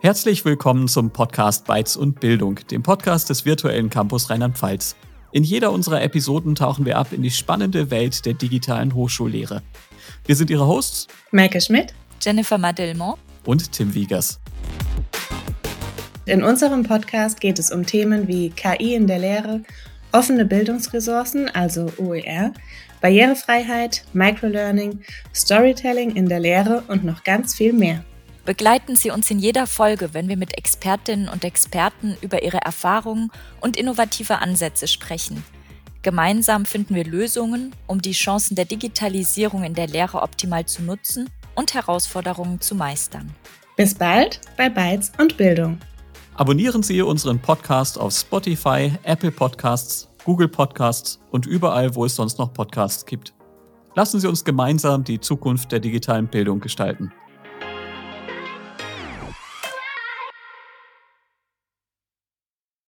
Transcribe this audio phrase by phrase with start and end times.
[0.00, 4.94] Herzlich willkommen zum Podcast Bytes und Bildung, dem Podcast des virtuellen Campus Rheinland-Pfalz.
[5.32, 9.60] In jeder unserer Episoden tauchen wir ab in die spannende Welt der digitalen Hochschullehre.
[10.24, 14.38] Wir sind Ihre Hosts Maike Schmidt, Jennifer Madelmont und Tim Wiegers.
[16.26, 19.62] In unserem Podcast geht es um Themen wie KI in der Lehre,
[20.12, 22.52] offene Bildungsressourcen, also OER,
[23.00, 25.00] Barrierefreiheit, Microlearning,
[25.34, 28.04] Storytelling in der Lehre und noch ganz viel mehr.
[28.48, 33.30] Begleiten Sie uns in jeder Folge, wenn wir mit Expertinnen und Experten über ihre Erfahrungen
[33.60, 35.44] und innovative Ansätze sprechen.
[36.00, 41.28] Gemeinsam finden wir Lösungen, um die Chancen der Digitalisierung in der Lehre optimal zu nutzen
[41.56, 43.30] und Herausforderungen zu meistern.
[43.76, 45.78] Bis bald bei Bytes und Bildung.
[46.34, 52.38] Abonnieren Sie unseren Podcast auf Spotify, Apple Podcasts, Google Podcasts und überall, wo es sonst
[52.38, 53.34] noch Podcasts gibt.
[53.94, 57.12] Lassen Sie uns gemeinsam die Zukunft der digitalen Bildung gestalten.